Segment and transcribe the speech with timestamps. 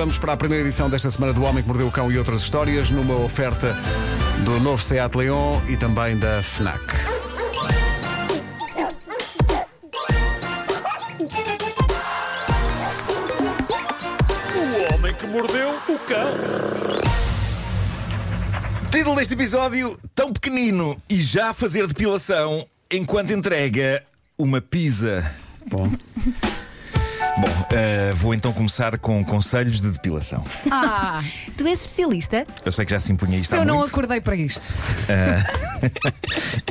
[0.00, 2.40] vamos para a primeira edição desta semana do Homem que Mordeu o Cão e outras
[2.40, 3.76] histórias, numa oferta
[4.46, 6.80] do novo Seat Leon e também da FNAC.
[14.56, 16.32] O homem que mordeu o cão.
[18.90, 24.02] Título deste episódio: tão pequenino e já a fazer depilação enquanto entrega
[24.38, 25.30] uma pizza.
[25.66, 25.92] Bom,
[27.40, 30.44] Bom, eh, vou então começar com conselhos de depilação.
[30.70, 31.20] Ah,
[31.56, 32.46] tu és especialista?
[32.64, 33.88] Eu sei que já se impunha isto há Eu não muito.
[33.90, 34.66] acordei para isto.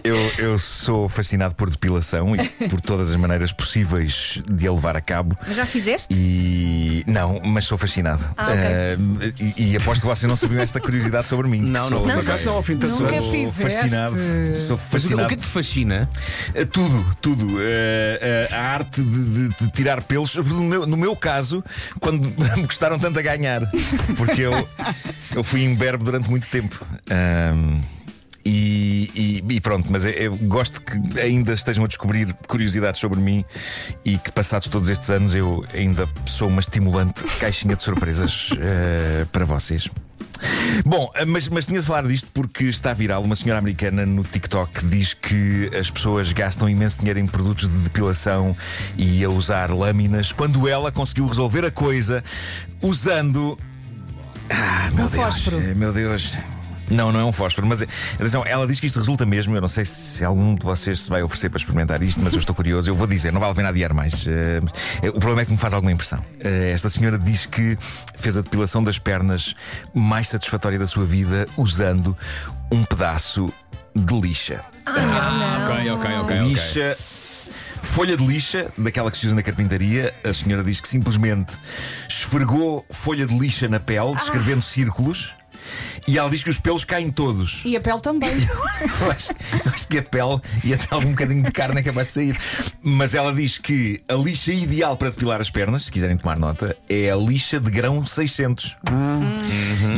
[0.03, 4.95] Eu, eu sou fascinado por depilação e por todas as maneiras possíveis de a levar
[4.95, 5.35] a cabo.
[5.45, 6.13] Mas já fizeste?
[6.15, 8.23] E não, mas sou fascinado.
[8.37, 8.59] Ah, ok.
[8.63, 8.97] Eh,
[9.57, 11.59] e, e aposto que vocês não sabiam esta curiosidade sobre mim.
[11.61, 13.51] não, não, sou, por acaso não, ao fim de sou fizeste.
[13.51, 14.15] fascinado.
[14.15, 14.21] Sou
[14.55, 15.27] Mas o fascinado.
[15.27, 16.09] que é que te fascina?
[16.71, 17.47] Tudo, tudo.
[18.51, 20.35] A arte de, de- de tirar pelos.
[20.59, 21.63] No meu, no meu caso,
[21.99, 22.27] quando
[22.57, 23.61] me custaram tanto a ganhar.
[24.17, 24.67] Porque eu,
[25.35, 26.79] eu fui imberbe durante muito tempo.
[27.09, 27.77] Ahm,
[28.45, 33.19] e, e- e pronto, mas eu, eu gosto que ainda estejam a descobrir curiosidades sobre
[33.19, 33.43] mim
[34.03, 39.25] e que, passados todos estes anos, eu ainda sou uma estimulante caixinha de surpresas eh,
[39.31, 39.87] para vocês.
[40.85, 43.21] Bom, mas, mas tinha de falar disto porque está viral.
[43.23, 47.77] Uma senhora americana no TikTok diz que as pessoas gastam imenso dinheiro em produtos de
[47.79, 48.55] depilação
[48.97, 52.23] e a usar lâminas, quando ela conseguiu resolver a coisa
[52.81, 53.57] usando.
[54.49, 55.23] Ah, meu Deus!
[55.23, 55.59] fósforo.
[55.59, 56.37] eh, Meu Deus!
[56.89, 59.55] Não, não é um fósforo, mas eh, atenção, ela diz que isto resulta mesmo.
[59.55, 62.39] Eu não sei se algum de vocês se vai oferecer para experimentar isto, mas eu
[62.39, 62.89] estou curioso.
[62.89, 64.25] Eu vou dizer, não vale a pena adiar mais.
[64.27, 64.61] Eh,
[65.09, 66.23] o problema é que me faz alguma impressão.
[66.39, 67.77] Eh, esta senhora diz que
[68.17, 69.55] fez a depilação das pernas
[69.93, 72.17] mais satisfatória da sua vida usando
[72.71, 73.51] um pedaço
[73.95, 74.61] de lixa.
[74.85, 75.75] Ah, não, não.
[75.75, 76.49] Ok, ok, ok.
[76.49, 76.97] lixa.
[77.81, 81.57] Folha de lixa, daquela que se usa na carpintaria, a senhora diz que simplesmente
[82.07, 85.33] esfregou folha de lixa na pele, descrevendo círculos,
[86.07, 87.61] e ela diz que os pelos caem todos.
[87.65, 88.29] E a pele também.
[89.01, 92.07] Eu acho, eu acho que a pele e até algum bocadinho de carne é capaz
[92.07, 92.39] de sair.
[92.81, 96.75] Mas ela diz que a lixa ideal para depilar as pernas, se quiserem tomar nota,
[96.87, 98.77] é a lixa de grão 600.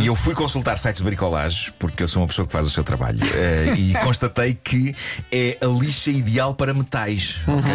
[0.01, 2.69] E eu fui consultar sites de bricolagem, porque eu sou uma pessoa que faz o
[2.69, 4.95] seu trabalho, eh, e constatei que
[5.31, 7.71] é a lixa ideal para metais, ok?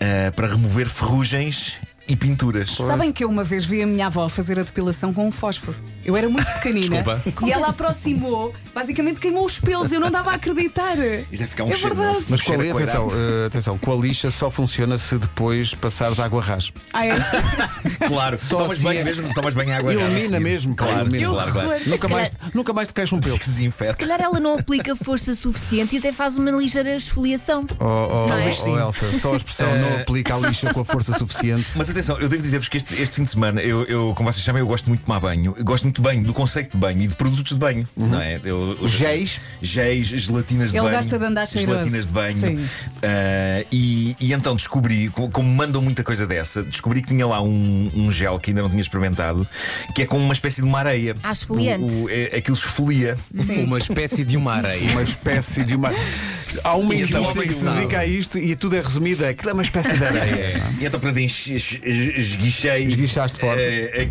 [0.00, 1.74] Eh, para remover ferrugens
[2.10, 2.70] e pinturas.
[2.70, 5.76] Sabem que eu uma vez vi a minha avó fazer a depilação com um fósforo.
[6.04, 7.02] Eu era muito pequenina.
[7.02, 7.46] Desculpa.
[7.46, 9.92] E ela aproximou, basicamente queimou os pelos.
[9.92, 10.94] Eu não dava a acreditar.
[10.96, 12.14] Isso deve ficar um é cheiro verdade.
[12.16, 12.26] novo.
[12.30, 15.72] Mas com a, Cheira li- atenção, eh, atenção, com a lixa só funciona se depois
[15.74, 16.72] passares água ras.
[16.92, 17.12] Ah, é?
[18.08, 19.92] Claro, Só tomas assim bem é- mesmo, tomas bem água.
[19.92, 20.40] Elimina rasa a seguir.
[20.40, 21.30] mesmo, claro, elimina.
[21.30, 21.70] claro, claro.
[21.86, 23.38] Nunca se mais, nunca mais te cais um pelo.
[23.38, 23.92] Que desinfeta.
[23.92, 27.66] Se calhar ela não aplica força suficiente e até faz uma ligeira esfoliação.
[27.78, 28.76] Oh, oh, Talvez oh, sim.
[28.76, 31.66] Elsa, só a expressão não aplica a lixa com a força suficiente.
[31.76, 34.44] Mas atenção, eu devo dizer-vos que este, este fim de semana, eu, eu, como vocês
[34.44, 35.54] sabem, eu gosto muito de tomar banho.
[35.56, 37.88] Eu gosto muito de banho, do conceito de banho e de produtos de banho.
[37.96, 38.40] Não é?
[38.44, 39.40] Eu, eu- Géis?
[39.62, 40.96] Géis, gelatinas de Ele banho.
[40.96, 41.72] gosta de andar cheiroso.
[41.72, 42.38] Gelatinas de banho.
[42.40, 42.68] Sim.
[43.02, 47.40] Ah, e, e então descobri, co- como mandam muita coisa dessa, descobri que tinha lá
[47.42, 49.46] um, um gel que ainda não tinha experimentado,
[49.94, 51.14] que é como uma espécie de uma areia.
[51.22, 51.92] Ah, esfoliante.
[51.94, 53.16] O, o, é, aquilo esfolia.
[53.64, 54.90] Uma espécie de uma areia.
[54.92, 55.90] Uma espécie de uma.
[56.64, 59.24] Há uma E então, indústria que se dedica a isto e tudo é resumido.
[59.26, 60.52] Aquilo é uma espécie de areia.
[60.80, 62.84] E então, portanto, esguichei.
[62.84, 63.62] Esguichaste forte.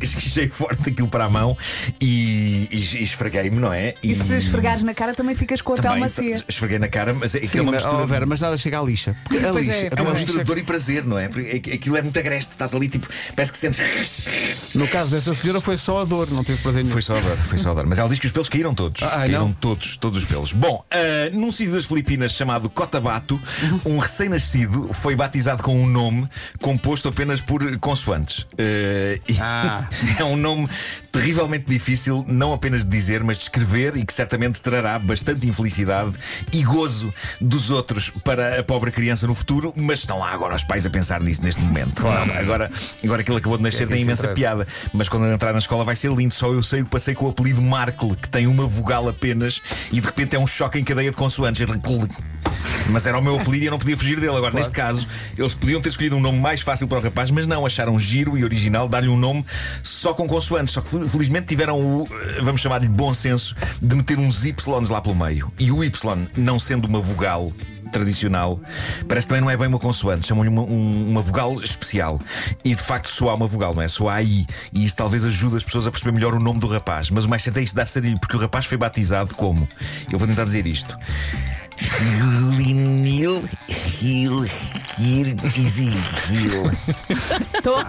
[0.01, 1.57] esguichei forte aquilo para a mão
[1.99, 3.93] e, e, e esfreguei-me, não é?
[4.03, 6.35] E se esfregares na cara também ficas com a pele Também, macia.
[6.47, 8.03] esfreguei na cara, mas aquilo Sim, é uma mas, mistura.
[8.03, 9.15] oh, Vera, mas nada chega à lixa.
[9.27, 11.27] Porque a lixa, é, É uma mistura de dor e prazer, não é?
[11.27, 14.75] Porque aqu- aquilo é muito agreste, estás ali tipo, parece que sentes.
[14.75, 16.93] No caso dessa senhora foi só a dor, não teve prazer nenhum.
[16.93, 17.85] Foi só a dor, foi só a dor.
[17.87, 19.01] Mas ela diz que os pelos caíram todos.
[19.03, 19.53] Ah, caíram não?
[19.53, 20.53] todos, todos os pelos.
[20.53, 23.39] Bom, ah, num sítio das Filipinas chamado Cotabato,
[23.85, 26.27] um recém-nascido foi batizado com um nome
[26.61, 28.45] composto apenas por consoantes.
[28.57, 29.87] E Ah.
[30.19, 30.67] é um nome
[31.11, 36.15] terrivelmente difícil, não apenas de dizer, mas de escrever e que certamente trará bastante infelicidade
[36.51, 39.73] e gozo dos outros para a pobre criança no futuro.
[39.75, 42.03] Mas estão lá agora os pais a pensar nisso neste momento.
[42.03, 42.69] Não, agora,
[43.03, 44.67] agora que ele acabou de nascer É tem isso imensa piada.
[44.93, 46.33] Mas quando entrar na escola vai ser lindo.
[46.33, 49.61] Só eu sei o que passei com o apelido Markle, que tem uma vogal apenas
[49.91, 51.65] e de repente é um choque em cadeia de consoantes.
[52.91, 54.35] Mas era o meu apelido e eu não podia fugir dele.
[54.35, 55.07] Agora, neste caso,
[55.37, 58.35] eles podiam ter escolhido um nome mais fácil para o rapaz, mas não, acharam giro
[58.37, 59.45] e original dar-lhe um nome
[59.83, 60.73] só com consoantes.
[60.73, 64.55] Só que fel- felizmente tiveram o, eh, vamos chamar-lhe bom senso, de meter uns Ys
[64.89, 65.51] lá pelo meio.
[65.59, 67.53] E o Y, não sendo uma vogal
[67.91, 68.59] tradicional,
[69.07, 72.19] parece que também não é bem uma consoante, chamam-lhe uma, um- uma vogal especial.
[72.63, 73.87] E de facto soa uma vogal, não é?
[73.87, 74.45] Soa aí.
[74.73, 77.11] E isso talvez ajude as pessoas a perceber melhor o nome do rapaz.
[77.11, 79.67] Mas o mais certo é isto dar sarilho, porque o rapaz foi batizado como?
[80.11, 80.95] Eu vou tentar dizer isto.
[82.57, 83.43] Linil
[84.01, 84.43] Hill
[85.45, 86.71] Ezequiel.
[87.55, 87.83] Estou.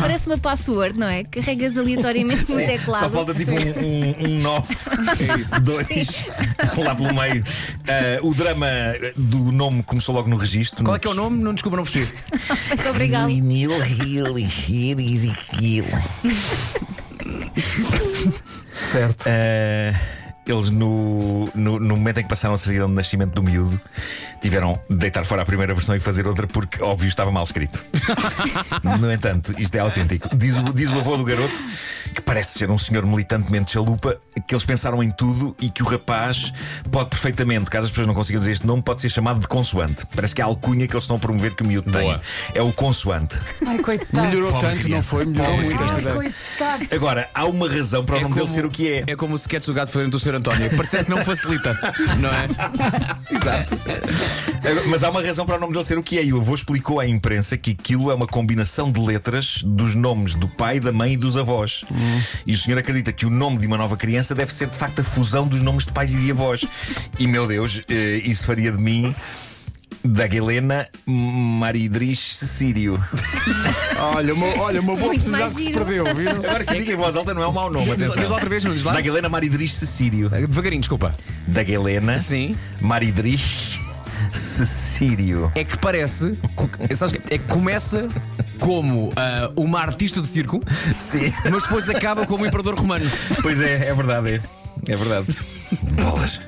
[0.00, 1.24] Parece uma password, não é?
[1.24, 3.10] Carregas aleatoriamente no Só teclado.
[3.10, 4.74] falta tipo um, um, um 9,
[5.62, 6.26] dois
[6.78, 7.44] lá pelo meio.
[7.88, 8.66] Ah, o drama
[9.16, 10.84] do nome começou logo no registro.
[10.84, 11.42] Qual é que é o nome?
[11.42, 12.06] Não desculpa, não percebi.
[12.68, 13.28] Muito obrigado.
[13.28, 13.70] Neil
[14.68, 15.84] Hill Ezequiel.
[18.72, 19.24] Certo.
[19.26, 19.94] Eh,
[20.46, 23.80] eles, no, no, no momento em que passaram a certidão de nascimento do miúdo,
[24.42, 27.82] tiveram de deitar fora a primeira versão e fazer outra porque, óbvio, estava mal escrito.
[29.00, 30.34] no entanto, isto é autêntico.
[30.36, 31.64] Diz o, diz o avô do garoto,
[32.14, 35.86] que parece ser um senhor militantemente chalupa, que eles pensaram em tudo e que o
[35.86, 36.52] rapaz
[36.90, 40.06] pode perfeitamente, caso as pessoas não consigam dizer este nome, pode ser chamado de consoante.
[40.14, 42.18] Parece que é a alcunha que eles estão a promover que o miúdo Boa.
[42.18, 42.20] tem.
[42.54, 43.36] É o consoante.
[43.66, 44.28] Ai, coitado.
[44.28, 45.10] Melhorou Pobre tanto, não criança.
[45.10, 45.24] foi?
[45.24, 45.66] Melhorou Pobre
[46.14, 46.88] muito Ai.
[46.92, 49.04] Agora, há uma razão para o nome dele ser o que é.
[49.06, 50.36] É como o sketch do gato do Sr.
[50.36, 50.70] António.
[50.76, 51.78] Parece que não facilita,
[52.18, 52.46] não é?
[53.34, 53.78] Exato.
[54.88, 56.24] Mas há uma razão para o nome dele ser o que é.
[56.24, 60.34] E o avô explicou à imprensa que aquilo é uma combinação de letras dos nomes
[60.34, 61.84] do pai, da mãe e dos avós.
[62.46, 65.00] E o senhor acredita que o nome de uma nova criança deve ser de facto
[65.00, 66.64] a fusão dos nomes de pais e de avós.
[67.18, 69.14] E meu Deus, eh, isso faria de mim.
[70.06, 73.02] Da Helena Maridris Sírio.
[73.98, 76.36] Olha, uma, olha, uma boa Muito oportunidade que se perdeu, viram?
[76.44, 78.30] Agora que diga em voz alta não é um mau nome, atenção.
[78.30, 78.92] outra vez, Nunes, lá.
[78.92, 80.28] Da Helena Maridris Sírio.
[80.28, 81.14] Devagarinho, desculpa.
[81.46, 82.54] Da Helena Sim.
[82.82, 83.78] Maridris
[84.64, 85.50] Sírio.
[85.54, 86.38] É que parece.
[86.56, 88.08] que- É que começa
[88.60, 90.60] como ah, uma artista de circo,
[90.98, 91.32] Sim.
[91.50, 93.04] mas depois acaba como um imperador romano.
[93.42, 94.40] Pois é, é verdade, é.
[94.92, 95.26] É verdade.
[96.00, 96.40] Bolas.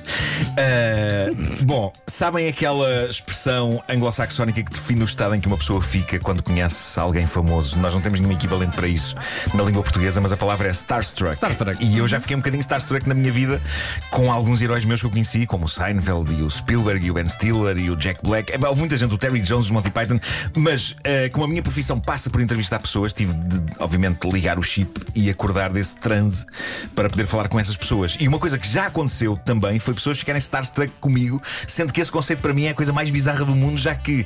[0.57, 1.16] Ah,
[1.63, 6.43] bom, sabem aquela expressão anglo-saxónica que define o estado em que uma pessoa fica quando
[6.43, 7.77] conhece alguém famoso?
[7.79, 9.15] Nós não temos nenhum equivalente para isso
[9.53, 11.33] na língua portuguesa, mas a palavra é starstruck.
[11.33, 11.83] Starstruck.
[11.83, 13.61] E eu já fiquei um bocadinho starstruck na minha vida
[14.09, 17.13] com alguns heróis meus que eu conheci, como o Seinfeld e o Spielberg e o
[17.13, 18.51] Ben Stiller e o Jack Black.
[18.51, 20.19] É, houve muita gente, o Terry Jones, o Monty Python,
[20.55, 24.63] mas ah, como a minha profissão passa por entrevistar pessoas, tive de, obviamente, ligar o
[24.63, 26.45] chip e acordar desse transe
[26.95, 28.17] para poder falar com essas pessoas.
[28.19, 32.11] E uma coisa que já aconteceu também foi pessoas ficarem starstruck comigo, sendo que esse
[32.11, 34.25] conceito para mim é a coisa mais bizarra do mundo, já que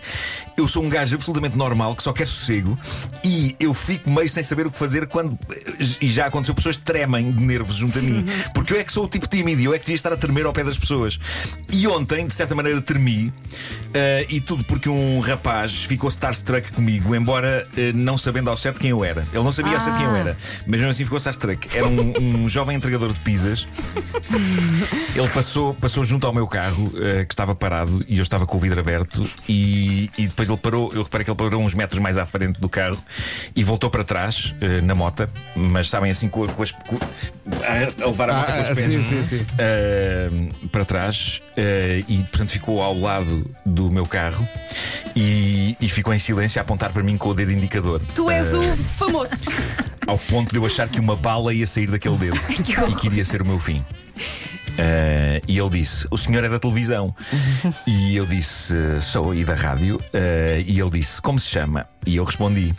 [0.57, 2.77] eu sou um gajo absolutamente normal que só quer sossego
[3.23, 5.37] e eu fico meio sem saber o que fazer quando.
[6.01, 9.05] E já aconteceu, pessoas tremem de nervos junto a mim, porque eu é que sou
[9.05, 11.17] o tipo tímido e eu é que devia estar a tremer ao pé das pessoas.
[11.71, 13.33] E ontem, de certa maneira, tremi
[13.93, 18.79] eh, e tudo porque um rapaz ficou starstruck comigo, embora eh, não sabendo ao certo
[18.79, 19.27] quem eu era.
[19.33, 21.67] Ele não sabia ao certo quem eu era, mas mesmo assim ficou starstruck.
[21.75, 23.67] Era um, um jovem entregador de pizzas.
[25.15, 28.57] Ele passou, passou junto ao meu carro, eh, que estava parado, e eu estava com
[28.57, 30.91] o vidro aberto, e, e depois ele parou.
[30.93, 32.97] Eu reparei que ele parou uns metros mais à frente do carro
[33.55, 36.71] e voltou para trás, eh, na mota, mas sabem assim, com, com as.
[36.71, 36.97] com-
[37.63, 38.93] a, a levar a moto Ah, com os ah, pés.
[38.93, 39.45] sim, sim, sim.
[39.57, 40.29] eh,
[40.71, 41.41] para trás
[42.07, 44.47] e portanto ficou ao lado do meu carro
[45.15, 48.01] e, e ficou em silêncio a apontar para mim com o dedo indicador.
[48.15, 48.61] Tu és o
[48.97, 49.33] famoso.
[50.07, 52.39] ao ponto de eu achar que uma bala ia sair daquele dedo
[52.89, 53.83] e que iria ser o meu fim.
[54.77, 57.15] Eh, e ele disse: O senhor é da televisão.
[57.87, 59.99] e eu disse: Sou e da rádio.
[60.13, 61.87] Eh, e ele disse: Como se chama?
[62.05, 62.73] E eu respondi.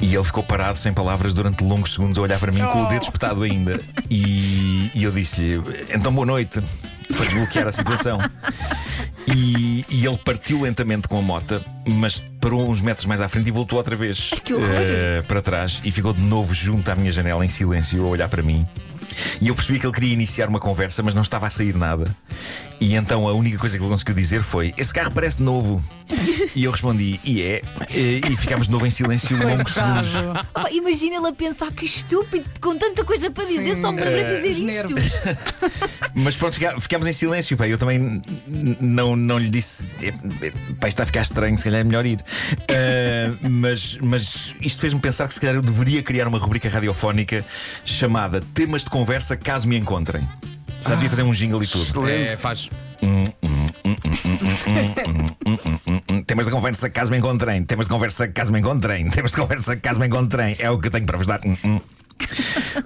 [0.00, 2.88] E ele ficou parado sem palavras durante longos segundos a olhar para mim com o
[2.88, 3.80] dedo espetado ainda.
[4.10, 6.60] E, e eu disse-lhe: Então boa noite.
[7.08, 8.18] Para desbloquear a situação.
[9.32, 13.48] E, e ele partiu lentamente com a moto, mas parou uns metros mais à frente
[13.48, 17.44] e voltou outra vez eh, para trás e ficou de novo junto à minha janela
[17.44, 18.64] em silêncio a olhar para mim.
[19.40, 22.14] E eu percebi que ele queria iniciar uma conversa, mas não estava a sair nada.
[22.78, 25.82] E então a única coisa que ele conseguiu dizer foi: Esse carro parece novo.
[26.54, 27.62] E eu respondi: E é.
[27.94, 30.14] E, e ficámos de novo em silêncio longos segundos.
[30.14, 34.24] Opa, imagina ele a pensar que estúpido, com tanta coisa para dizer, só me lembra
[34.24, 34.94] de dizer os isto.
[36.14, 37.56] Mas pronto, fica- ficámos em silêncio.
[37.56, 37.66] Pá.
[37.66, 38.22] Eu também
[38.80, 39.94] não, não lhe disse.
[40.04, 40.08] "É,
[40.46, 42.18] é, Pá, está a ficar estranho, se calhar é melhor ir.
[42.68, 47.44] Ah, mas, mas isto fez-me pensar que se calhar eu deveria criar uma rubrica radiofónica
[47.84, 50.26] chamada Temas de Conversa caso me encontrem.
[50.80, 52.08] Já devia fazer um jingle e tudo.
[52.08, 52.70] É, faz.
[53.02, 53.24] Hum,
[56.26, 57.62] Temas de conversa caso me encontrem.
[57.62, 59.10] Temas de conversa caso me encontrem.
[59.10, 60.56] Temas de conversa caso me encontrem.
[60.58, 61.40] É o que eu tenho para vos dar.
[61.44, 61.78] Hum, hum.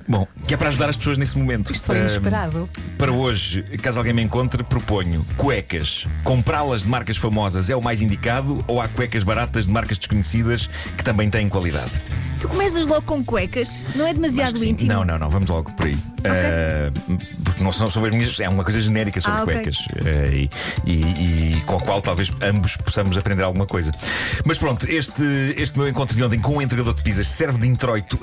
[0.08, 1.70] Bom, que é para ajudar as pessoas nesse momento.
[1.70, 2.68] Isto foi inesperado.
[2.98, 6.08] para hoje, caso alguém me encontre, proponho cuecas.
[6.24, 10.68] Comprá-las de marcas famosas é o mais indicado ou há cuecas baratas de marcas desconhecidas
[10.96, 11.92] que também têm qualidade?
[12.40, 14.90] Tu começas logo com cuecas, não é demasiado íntimo.
[14.90, 15.98] Não, não, não, vamos logo por aí.
[16.24, 16.90] Ah,
[17.44, 19.54] porque não são sobre as minhas, é uma coisa genérica sobre Ah, ok.
[19.54, 20.50] cuecas ah, e,
[20.86, 23.92] e- e com a qual talvez ambos possamos aprender alguma coisa.
[24.44, 25.22] Mas pronto, este,
[25.56, 28.18] este meu encontro de ontem com um entregador de pizzas serve de introito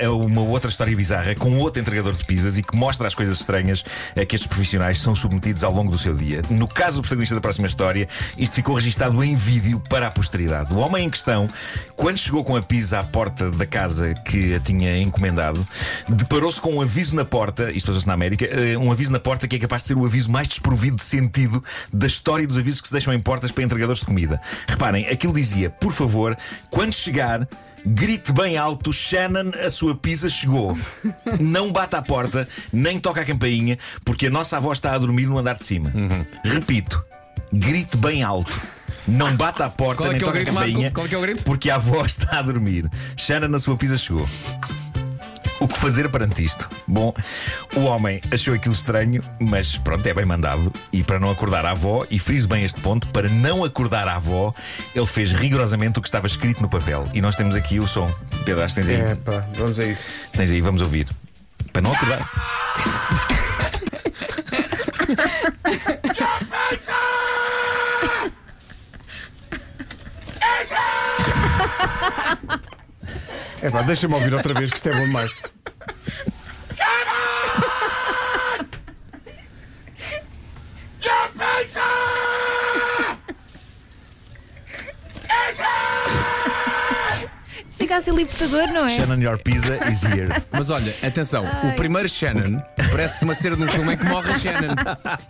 [0.00, 3.14] a, a uma outra história bizarra com outro entregador de pizzas e que mostra as
[3.14, 3.84] coisas estranhas
[4.20, 6.42] a que estes profissionais são submetidos ao longo do seu dia.
[6.50, 10.72] No caso do protagonista da próxima história, isto ficou registado em vídeo para a posteridade.
[10.72, 11.48] O homem em questão,
[11.96, 15.66] quando chegou com a pizza à porta da casa que a tinha encomendado,
[16.08, 19.48] deparou-se com um aviso na porta, isto passou-se na América, eh, um aviso na porta
[19.48, 22.82] que é capaz de ser o aviso mais desprovido de sentido da história dos avisos
[22.82, 24.38] que se deixam em portas para entregadores de comida.
[24.68, 26.36] Reparem, aquilo dizia, por favor,
[26.70, 27.48] quando chegar.
[27.84, 30.78] Grite bem alto, Shannon, a sua pizza chegou.
[31.40, 35.26] Não bata à porta, nem toca a campainha, porque a nossa avó está a dormir
[35.26, 35.92] no andar de cima.
[36.44, 37.04] Repito,
[37.52, 38.52] grite bem alto.
[39.08, 40.86] Não bata à porta, é nem é toca a campainha.
[40.86, 40.90] É
[41.40, 41.44] é?
[41.44, 42.88] Porque a avó está a dormir.
[43.16, 44.28] Shannon, na sua pizza chegou.
[45.62, 46.68] O que fazer perante isto?
[46.88, 47.14] Bom,
[47.76, 50.72] o homem achou aquilo estranho, mas pronto, é bem mandado.
[50.92, 54.16] E para não acordar a avó, e friso bem este ponto, para não acordar a
[54.16, 54.52] avó,
[54.92, 57.06] ele fez rigorosamente o que estava escrito no papel.
[57.14, 58.12] E nós temos aqui o som.
[58.44, 59.12] Pedro, acho que tens aí.
[59.12, 60.10] É, pá, vamos a isso.
[60.32, 61.06] Tens aí, vamos ouvir.
[61.72, 62.28] Para não acordar.
[73.62, 75.30] É pá, deixa-me ouvir outra vez que isto é bom demais.
[87.70, 88.96] Chega a ser libertador, não é?
[88.96, 90.28] Shannon, your pizza is here.
[90.52, 94.30] Mas olha, atenção, o primeiro Shannon parece uma cena de um filme em que morre
[94.30, 94.74] a Shannon.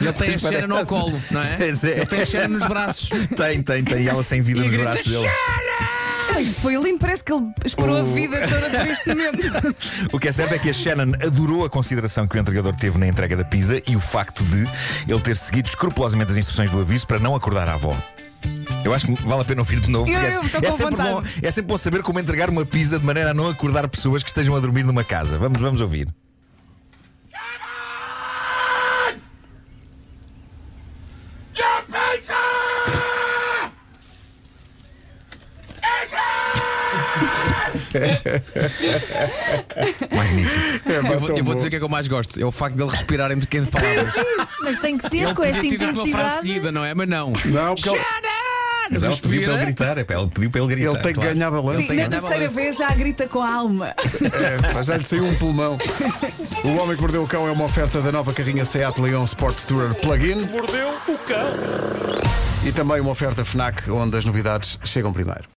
[0.01, 1.57] Ele tem a Shannon ao colo, não é?
[1.57, 1.91] Pois é.
[1.93, 3.09] Ele tem a Shannon nos braços.
[3.37, 4.03] Tem, tem, tem.
[4.03, 5.29] E ela sem vida E nos grita, braços dele.
[6.35, 9.53] Ah, Isto foi lindo, parece que ele esperou a vida toda por este momento.
[10.13, 12.99] O que é certo é que a Shannon adorou a consideração que o entregador teve
[12.99, 14.69] na entrega da pizza e o facto de
[15.09, 17.97] ele ter seguido escrupulosamente as instruções do aviso para não acordar a avó.
[18.85, 20.11] Eu acho que vale a pena ouvir de novo.
[20.11, 22.99] Eu- porque eu é, é sempre bom, é sempre bom saber como entregar uma pizza
[22.99, 25.39] de maneira a não acordar pessoas que estejam a dormir numa casa.
[25.39, 26.09] Vamos, vamos ouvir.
[40.15, 40.91] Magnífico.
[40.91, 42.53] É, Eu vou, eu vou dizer o que é que eu mais gosto: é o
[42.53, 44.13] facto dele respirar em pequenas palavras.
[44.63, 46.41] Mas tem que ser Ele com esta dito uma frase intensidade.
[46.41, 46.95] seguida, não é?
[46.95, 47.33] Mas não.
[47.47, 47.99] Não, porque ele,
[48.93, 49.99] Mas ela pediu para ele gritar.
[49.99, 50.91] É, ele pediu para ele gritar.
[50.91, 51.35] ele tem que claro.
[51.35, 51.83] ganhar balanço.
[51.83, 53.95] Sim, na terceira vez já grita com a alma.
[54.79, 55.79] É, já lhe saiu um pulmão.
[56.65, 59.65] O Homem que Mordeu o Cão é uma oferta da nova carrinha Seat Leon Sports
[59.65, 60.47] Tourer Plug-in.
[60.47, 62.33] Mordeu o Cão.
[62.65, 65.45] E também uma oferta FNAC, onde as novidades chegam primeiro.